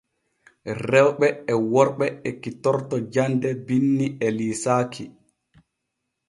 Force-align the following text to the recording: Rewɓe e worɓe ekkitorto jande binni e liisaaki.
Rewɓe 0.89 1.27
e 1.51 1.53
worɓe 1.71 2.05
ekkitorto 2.29 2.95
jande 3.13 3.49
binni 3.65 4.05
e 4.25 4.27
liisaaki. 4.37 5.03